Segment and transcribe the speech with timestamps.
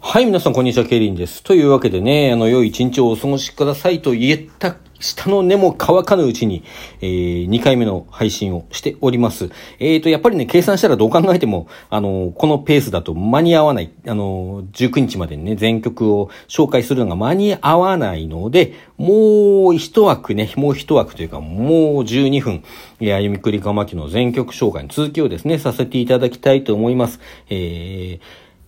[0.00, 1.42] はい、皆さん、こんにちは、ケリンです。
[1.42, 6.62] というわけでね、あの、良い一日をお過ごしくださいと言えた、下の根も乾かぬうちに、
[7.00, 9.48] えー、2回目の配信をしております。
[9.78, 21.68] えーと、やっぱりね、計算したらどう考えても、あの、このペースだと間に合わない、あの、19日までにね、全曲を紹介するのが間に合わないので、もう一枠ね、もう一枠というか、もう
[22.02, 22.62] 12分、
[23.00, 27.20] えー、歩みくりかまきの全曲紹介の続きをですね、させていただきたいと思います。
[27.48, 28.20] えー、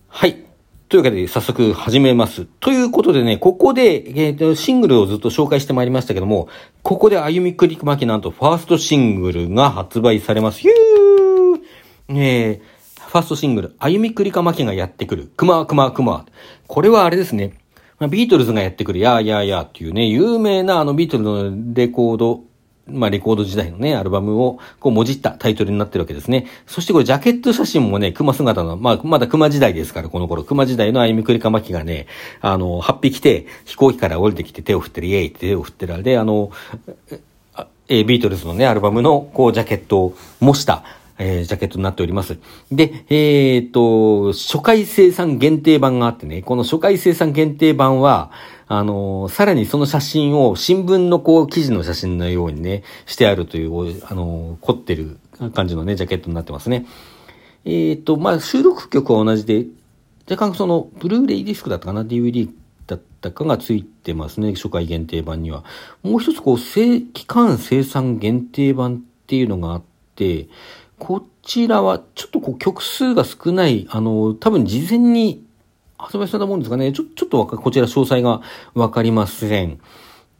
[0.07, 0.50] はい。
[0.91, 2.43] というわけで、早速始めます。
[2.59, 6.49] ということでね、ここで、えー、シングルをずっと紹介してまいりましたけども、
[6.83, 10.67] ここで歩みくりまきなんとファーストシングルが発売されます。
[10.67, 12.61] ゆーえ、
[13.07, 15.31] ファーストシングル、歩みくりかまきがやってくる。
[15.37, 16.25] くまくまくま。
[16.67, 17.53] これはあれですね。
[18.09, 22.43] ビートルズがやってくる、やーやーやーっていうね、有名なあのビートルズのレコード
[22.87, 26.47] まあ、レコード時代のね、アルバムを、こう、もじったタイトルになってるわけですね。
[26.65, 32.07] そしてこれ、ジャケット写真もね、熊姿の、まあ、まだ熊時代ですから、この頃、熊時代の歩みくりかまきがね、
[32.41, 36.51] あの、8匹来て、飛行機から降りてきて手を振ってる、イエイって手を振ってるあれで、あの、
[37.87, 40.83] えビートルズのね、アルバムの、こう、ジャケットを模した、
[41.17, 42.37] えー、ジャケットになっております。
[42.71, 48.31] で、えー、っと、初回生産限定版があってね、この初回生産限定版は、
[48.73, 55.19] あの、さらにその写真を新聞のこう記事の写真のようにね、してあるという、あの、凝ってる
[55.53, 56.85] 感じのね、ジャケットになってますね。
[57.65, 59.65] えっ、と、まあ、収録曲は同じで、
[60.29, 62.49] 若干その、ブルーレイディスクだったかな、DVD
[62.87, 65.65] だったかがついてますね、初回限定版には。
[66.01, 69.83] もう一つこう、正期間生産限定版っていうのがあっ
[70.15, 70.47] て、
[70.97, 75.43] こちらはちょっとこう曲数が少ない、あの、多分事前に
[76.01, 76.91] 発売されたもんですかね。
[76.91, 78.41] ちょ、ちょっとこちら詳細が
[78.73, 79.79] わかりません。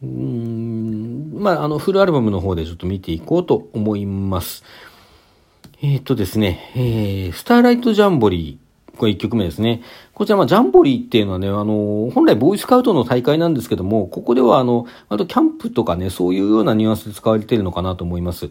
[0.02, 4.64] うん、まあ、あの、フルアルバムの方でちょっと見ていこうと思います。
[5.80, 8.62] えっ、ー、とですね、えー、スターライトジャンボリー。
[8.98, 9.82] これ1曲目ですね。
[10.12, 18.50] こちら、まあ、ジャンボリーっていうのはね、あの、本来ボーイスカウトの大会なんですけども、ここでは、あの、あとキャンプとかね、そういうようなニュアンスで使われているのかなと思います。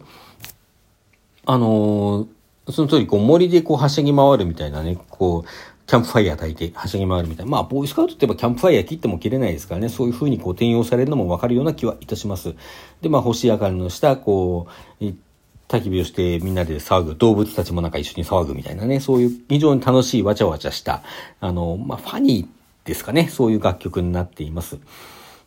[1.46, 2.28] あの、
[2.72, 5.50] その通り、こう、森でこう、はしゃぎ回るみたいなね、こう、
[5.88, 7.52] キャンプファイヤー焚いて、はしゃぎ回るみたいな。
[7.52, 12.56] まあ、ボーイスカウトって言えばキャンプファイヤー切っても切れないですからね、そういう風にこう転用されるのもわかるような気はいたします。
[13.02, 14.68] で、まあ、星明かりの下、こ
[15.02, 21.02] う、焚き火をしてみんなで騒ぐ、動物たちもなんか一緒に騒ぐみたいなね、そういう非常に楽しいわちゃわちゃした、
[21.40, 24.78] あの、まあ、ファニーですかね、そういう楽曲になっています。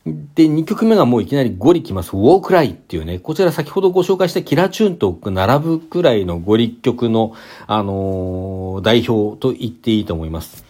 [0.06, 2.14] で、2曲目がもういきなりゴリ来ます。
[2.14, 7.34] ウォークライっていうね、こちら先ほどご紹介したキラチューンと並ぶくらいのゴリ曲の、
[7.66, 10.64] あのー、代表と言っていいと思います。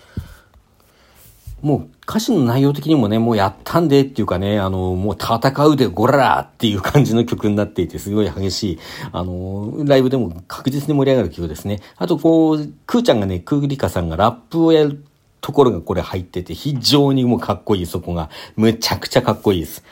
[1.63, 8.79] もう歌詞の内容的にもね、もうやったんでっていうかね、あの、もう戦うでゴララっていう感じの曲になっていて、すごい激しい、
[9.13, 11.81] あの、ライブでも確実に盛り上がる曲ですね。
[11.97, 15.03] あと、こう、クーちゃんがね、クーリカさんがラップをやる
[15.45, 18.31] ところがこれ入ってて、非常にもうかっこいい、そこが。
[18.57, 19.85] むちゃくちゃかっこいいです。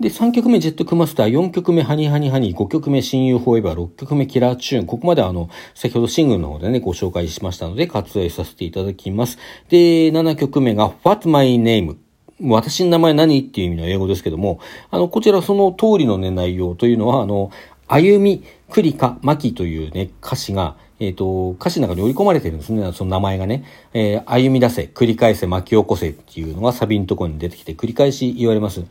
[0.00, 4.86] で、3曲目、ジェットクマスター、4曲目、ハニーハニーハニー、5曲目、親友フォーエバー、6曲目、キラーチューン。
[4.86, 9.36] ここまであの、先ほどシングルの方でね、ご紹介しましたので、割愛させていただきます。
[9.68, 11.98] で、7曲目が、What's My Name?
[12.40, 13.40] 私の名前何？
[13.40, 14.58] っていう意味の英語ですけども、
[14.90, 17.50] あの、こちらその通りのね、内容というのは、あの、
[17.88, 22.92] 歩み、クリカ、マキというね、歌詞が、えっ、ー、と、歌詞の中に織り込まれてるんですね。
[22.92, 23.64] その名前がね。
[23.92, 28.84] えー、歩み出せ、繰り返せ、巻き起こせっていうのがサビのところに出てきて、繰り返し言われます。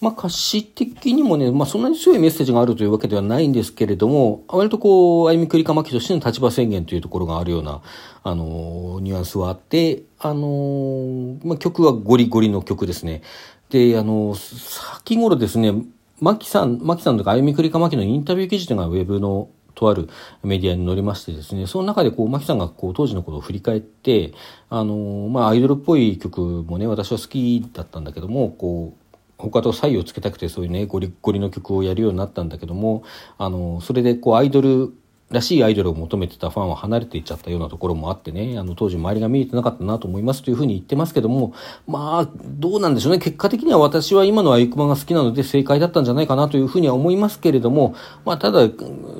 [0.00, 7.80] まあ、歌詞的にもね、まあ、そんなに強いメッセージがあるというわけではないんですけれども、割とこう、歩み繰りかまきとしての立場宣言というところがあるような、
[8.22, 13.22] あのー、ニュアンスはあって、あのー、まあ、曲はゴリゴリの曲ですね。
[13.70, 15.72] で、あのー、先頃ですね、
[16.20, 20.08] マキさん、マキさんとか歩み繰りかまきのインタビュー記事というのがウェブのとある
[20.42, 24.32] メディアに載りましてですね、その中でこう、マキさんがこう、当時のことを振り返って、
[24.68, 29.06] あの、まあ、アイドルっぽい曲もね、私は好きだったんだけども、こう、
[29.38, 33.04] 他と差異をつけたくてそういうね、ゴリゴリの曲をやるようになったんだけども、
[33.36, 34.94] あの、それでこう、アイドル
[35.30, 41.52] らしいアイドルを求めてたファンは離れていっちゃったようなところもあってね、あの当時周りが見えてなかったなと思いますというふうに言ってますけども、
[41.88, 43.18] まあ、どうなんでしょうね。
[43.18, 48.68] 結果的には私は今のアイクマが好きなので正解だったんじゃないかなというふうには思いますけれども、まあ、ただ、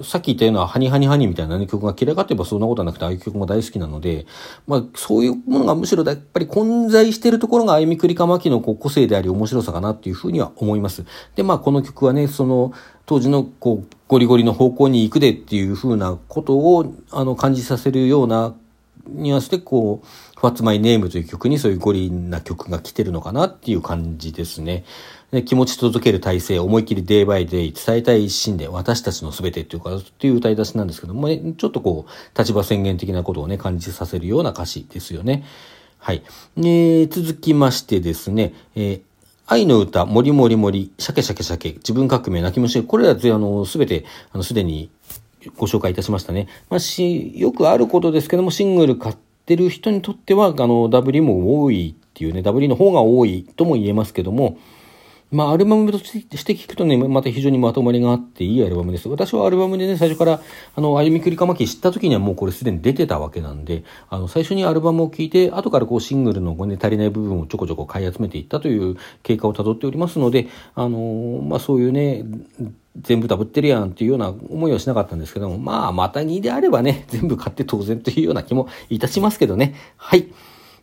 [0.04, 4.26] さっき言ったようなハニハニハニみたいな、ね、曲が嫌いかといえばそんなことはなくて、ああいう曲も大好きなので、
[4.68, 11.04] まあ、そういうものがむしろやっぱり混在しているところが歩みくりかまきのこう個性であり面白さかなっていうふうには思います。
[11.34, 12.72] で、まあ、この曲はね、その、
[13.06, 18.54] 当時のこうゴリゴリの方向に行くでっていうふうなことをあの感じさせるような
[19.08, 21.08] ニュアンスでこう、What's My Name?
[21.08, 24.84] という曲にそういうゴリな曲が来てるのかなっていう感じですね。
[25.32, 35.44] ね、気持ち届ける体制、思い切りデイバイデイ、伝えたい一心で私たちの全てっていうか、っていう歌い出しなんですけども、ね、ちょっとこう、立場宣言的なことをね、感じさせるような歌詞ですよね。
[35.98, 36.22] はい。
[36.56, 39.00] えー、続きましてですね、えー
[39.48, 44.90] 愛の歌、もりもりもり、シャケシャケシャケ、自分革命、泣き虫、これらつ、あの、すべて、あの、すでに
[45.56, 46.48] ご紹介いたしましたね。
[46.68, 49.16] まあ、し、よくあることですけども、シングル買っ
[49.46, 54.58] てる人にとっては、あの、W も多いっていうね、W の方が多いとも言えますけども、
[55.32, 59.08] まあ、アルバムとして聞くとね、また非常にまとまりがあっていいアルバムです。
[59.08, 60.40] 私はアルバムでね、最初から、
[60.74, 70.46] あの、歩みくりかまき知った時にはもうこれすでに出てたわけなんで、あの、最初にアルバムを聴いて、後からこうシングルのね、足りない部分をちょこちょこ買い集めていったという経過をたどっておりますので、
[70.76, 72.24] あの、まあ、そういうね、
[73.00, 79.74] 全部ダブってるやんっていうような思いはしなかったんですけども、まあ、また2であればね、 全部買って当然というような気もいたしますけどね。
[79.96, 80.28] はい。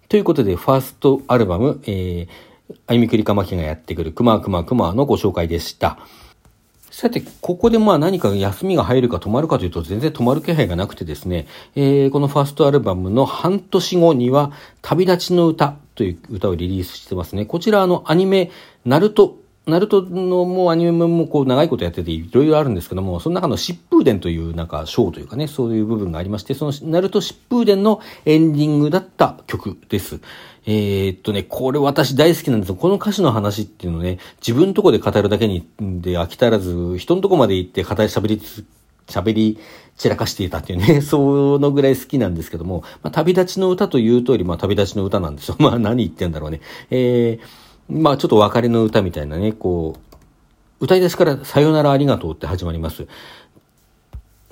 [0.10, 2.53] ということで、ファーストアルバム、えー、
[2.88, 5.98] あゆみくりかまきがやってくる、くまくまくまのご紹介でした。
[6.92, 17.46] さて、ここでまあ何か休みが入るか止まるかというと全然止まる気配がなくてですね、えー、このファーストアルバムの半年後には、旅立ちの歌という歌をリリースしてますね。
[17.46, 18.52] こちらあのアニメ、
[18.86, 30.20] ナルトナルトのもうアニメもこう長いことやってていろいろあるんですけども、その中の疾風伝というなんかショーというかね、そういう部分がありまして、そのナルト疾風伝のエンディングだった曲です。
[30.66, 32.76] えー、っとね、これ私大好きなんですよ。
[32.76, 38.42] この歌詞の話っていうのね、自分のとこで語るだけにで飽き足らず、人のとこまで行って語り喋り
[39.08, 39.60] 喋り
[39.98, 45.56] 散らかしていたっていうね、 そのぐらい好きなんですけども、まあ、旅立ちの歌という通り、まあ、旅立ちの歌なんですよ。
[45.60, 46.62] まあ、何言ってんだろうね。
[46.90, 49.98] えーまあちょっと別れの歌みたいなね、こ
[50.82, 53.08] う、歌い出しからさよならありがとうって始まります。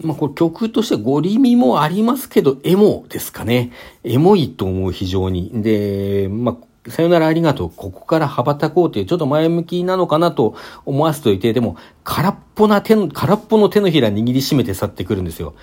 [0.01, 3.72] まあこれ曲としてゴリミもありますけど、エモですかね。
[4.04, 5.51] エモいと思う非常に。
[5.62, 7.69] で、まあさよならありがとう。
[7.69, 10.56] ここから羽ばたこうという、ちょっと前向きなのかなと
[10.86, 15.54] 思わせといて、でも、空っぽな手の、空っぽの手のひら握りしめて去ってくるんですよ。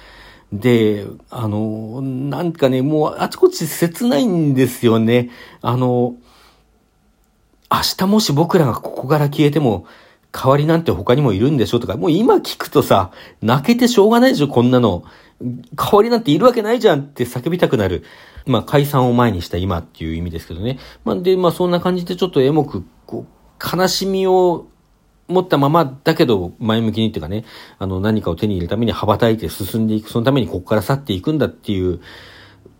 [0.52, 5.30] で、あの、なんかね、もうあちこち切ないんですよね。
[5.60, 6.14] あの、
[7.70, 9.86] 明日もし僕らがここから消えても、
[10.30, 13.12] 代わりなんて他にもいるんでしょとか、もう今聞くとさ、
[13.42, 15.04] 泣けてしょうがないでしょ、こんなの。
[15.74, 18.04] 代わりなんているわけないじゃんって叫びたくなる。
[18.46, 20.78] まあ、解散を前にした今っていう意味ですけどね。
[21.04, 24.66] まあ、で、まあ、そんな感じでちょっとエモく、こう、悲しみを
[25.28, 27.44] 持ったままだけど前向きにっていうかね、
[27.78, 32.00] あの、何かを手に入れるために羽ばたいて進んでいく、そのためにここから去っていくんだっていう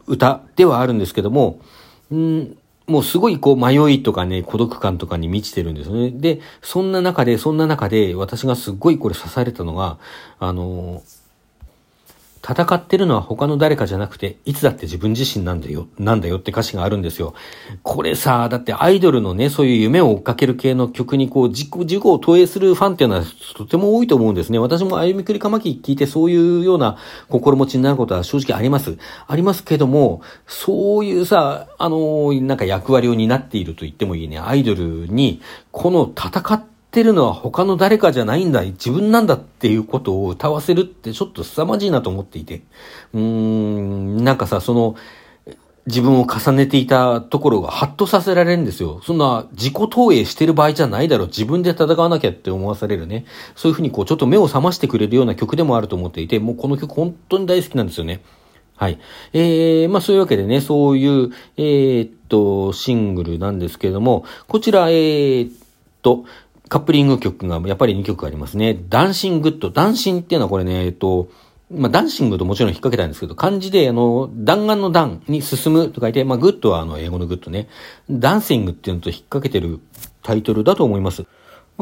[0.06, 1.60] 歌ではあるんですけども、
[2.10, 2.56] うん
[2.88, 6.10] もうすごいこう迷いとかね、孤独感とかに満ちてるんですよね。
[6.10, 9.98] で、そんな中で、そんな中で私がすっごいこれ刺されたのが、
[10.40, 11.02] あの
[12.48, 17.34] 戦ってるのは他の誰かじゃなくて、いつだって自分自身なんだよ、なんだよって歌詞があるんですよ。
[17.82, 21.68] これさ、だってアイドルのね、そういう夢を追っかける系の曲にこう、自己、
[22.04, 23.24] を投影するファンっていうのは
[23.54, 24.58] とても多いと思うんですね。
[24.58, 26.96] 私も歩みくりかまき聞いてそういうような
[27.28, 28.96] 心持ちになることは正直あります。
[29.26, 42.62] ありますけども、そういうさ、あの、なんか役割を担っていると言ってもいいね、アイドルに、この戦ってってるのは他の誰かじゃないんだ、自分なんだっていうことを歌わせるってちょっと凄まじいなと思っていて。
[43.12, 44.96] うーん、なんかさ、その、
[45.86, 49.00] 自分を重ねていたところがハッとさせられるんですよ。
[49.04, 51.26] そんな自己投影してる場合じゃないだろう。
[51.28, 53.24] 自分で戦わなきゃって思わされるね。
[53.56, 58.20] そういうふうにこうちょっと目を覚ましてくれるような曲でもあると思っていて、もうこの曲本当に大好きなんですよね。
[58.76, 58.98] はい。
[59.32, 65.52] えー、まあそういうわけでね、そういう、えー、っと、シングルなんですけれども、こちら、えー、っ
[66.02, 66.24] と、
[66.68, 68.78] カップリング曲がやっぱり2曲ありますね。
[68.88, 69.70] ダンシングッド。
[69.70, 71.28] ダンシンっていうのはこれね、えっと、
[71.70, 77.68] まあ、 dancing ともちろん引っ掛けたんですけど、漢字で、あの、弾丸の弾に進むと書いて、まあ、 Good はあの、英語の Good ね。
[78.10, 79.80] dancing っていうのと引っ掛けてる
[80.22, 81.26] タイトルだと思います。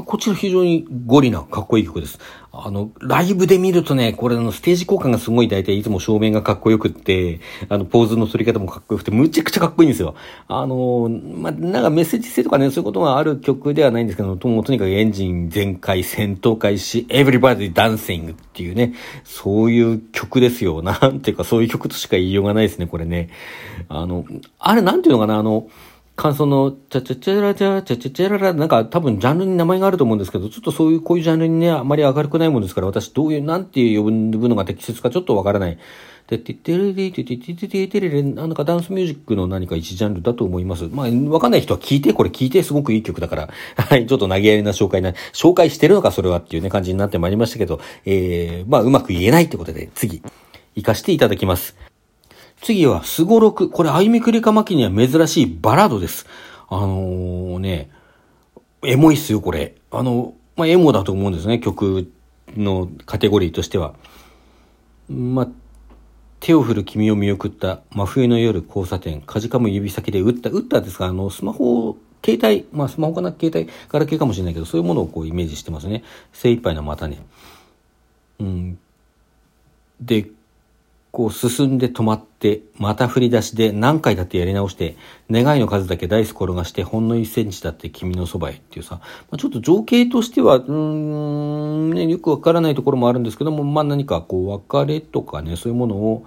[0.04, 2.18] こちら非常にゴリな、かっこいい曲です。
[2.52, 10.14] あの、ライブで見るとね、これあのステージ効果がすごい大体いつも照明がかっこよくって、あの、ポーズの取り方もかっこよくて、むちゃくちゃかっこいいんですよ。
[10.48, 18.92] あの、ま、なんかメッセージ性とかね、そういうことがある曲ではないんですけど、ともとにかくエンジン全開、戦闘開始、Everybody Dancing っていうね、
[19.24, 20.82] そういう曲ですよ。
[20.82, 23.30] なんていうか、そういう曲としか言いようがないですね、これね。
[23.88, 24.26] あの、
[24.58, 25.68] あれなんていうのかな、あの、
[26.16, 35.78] 感想の、チャチャチャラチャ、チャチャチャララ、なんか多分ジャンルに名前があると思うんですけど、ちょっとそういう、こういうジャンルにね、あまり明るくないもんですから、私どういう、なんて呼ぶのが適切かちょっとわからない。
[36.26, 40.88] で、てってれれててててててれれ、なんかダンスミュージックの何か一ジャンルだと思います。
[40.90, 43.50] まあ、わかんない人は聞いて、これ聞いてすごくいい曲だから。
[43.76, 50.22] はい、ちょっと投げやりな紹介な、紹介してるのかそれはっていうね、感じになってまいりましたけど、えー、まあ、うまく言えないってことで、次、
[50.74, 51.76] 行かしていただきます。
[52.60, 53.70] 次は、すごろく。
[53.70, 56.26] これ、あゆみくりかまきには珍しいバラードです。
[56.68, 57.90] あのー、ね、
[58.84, 59.74] エモいっすよ、これ。
[59.90, 62.10] あの、まあ、エモだと思うんですね、曲
[62.56, 63.94] のカテゴリーとしては。
[65.08, 65.48] まあ、
[66.40, 76.02] 手を振る君を見送った真冬の夜交差点、かじかむ指先で打った、打ったですかあの、スマホ、携帯、まあスマホかな携帯、ガラケーかもしれないけど、そういうものをこうイメージしてますね。
[76.32, 77.18] 精一杯のまたね。
[78.40, 78.78] うん。
[80.00, 80.26] で、
[81.16, 84.98] こう進んで止まって、また振り出しで何回だってやり直して、
[85.30, 96.26] 願いの数だけダイス転がして、ほんの1センチだって君のそばへっていうさ、まあ、ちょっと情景としては、うん、ね、よくわからないところもあるんですけども、まあ何かこう別れとかね、そういうものを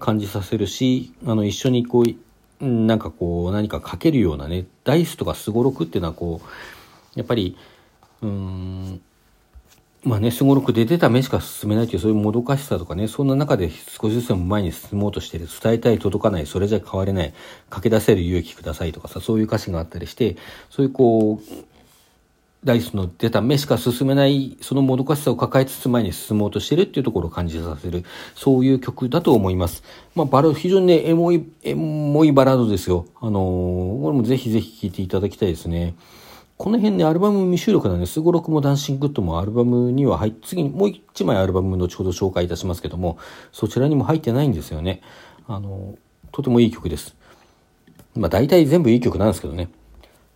[0.00, 6.48] 感じさせるし、あの一緒にこう、なんかこう何かかけるようなね、ダイスとかすごろくっていうのはこう、
[7.16, 7.56] やっぱり、
[8.20, 9.00] うん、
[10.04, 17.32] まあね、すごろくで出た目しか進めないというそういうもどかしさとかね、そんな中で少しずつも前に進もうとしてる、伝えたい、届かない、それじゃ変われない、
[17.70, 20.36] 駆け出せる勇気くださいとかさ、そういう歌詞があったりして、
[20.68, 21.64] そういうこう、
[22.64, 29.82] ダイスの出た目しか進めない、そのもどかしさを抱えつつ前に進もうとしてるっていうところを感じさせる、そういう曲だと思います。
[30.14, 33.06] まあ、バラード、非常にね、エモい、エモいバラードですよ。
[33.22, 35.94] あのー、これもぜひぜひ聴いていただきたいですね。
[36.56, 43.18] この辺ね、アルバム未収録なんで、すごろくもダンシングッドもアルバムには入って、次にもう一枚アルバム後ほど紹介いたしますけども、
[43.50, 45.00] そちらにも入ってないんですよね。
[45.48, 45.96] あの、
[46.30, 47.16] とてもいい曲です。
[48.14, 49.68] まあ大体全部いい曲なんですけどね。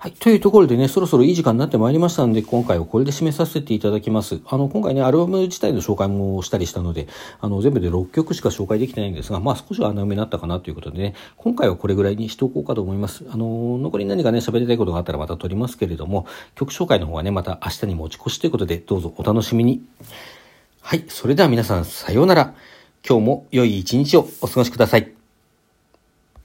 [0.01, 0.13] はい。
[0.13, 4.41] というところでね、そろそろいい時間になってまいりましたので、今回はこれで締めさせていただきます。
[4.47, 7.09] あの、今回ね、アルバム自体の紹介もしたりしたので、
[7.41, 13.25] あの、全部で6曲しか紹介できてないんですが、まあ少しは穴埋めになったかなということでね、今回はこれぐらいにしておこうかと思います。
[13.29, 19.83] あの、残り何かね、喋りたいことがあったらまた撮りますけれども、曲紹介の方はね、また明日に持ち越しということで、どうぞお楽しみに。
[20.81, 21.05] はい。
[21.09, 22.55] それでは皆さん、さようなら。
[23.05, 25.18] 今日も良い一日をお過ごしください。